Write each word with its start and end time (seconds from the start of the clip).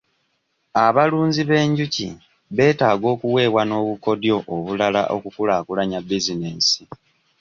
Abalunzi 0.85 1.41
b'enjuki 1.49 2.07
beetaaga 2.55 3.05
okuweebwa 3.13 3.61
n'obukodyo 3.65 4.35
obulala 4.55 5.01
okukulaakulanya 5.15 5.99
bizinensi. 6.07 6.81